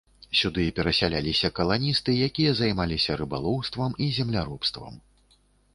Сюды 0.39 0.63
перасяляліся 0.77 1.51
каланісты, 1.59 2.11
якія 2.31 2.51
займаліся 2.61 3.11
рыбалоўствам 3.21 3.91
і 4.07 4.13
земляробствам. 4.19 5.01